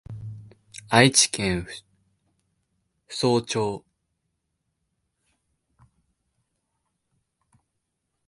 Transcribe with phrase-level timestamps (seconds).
[0.89, 1.67] 愛知県
[3.07, 3.85] 扶桑町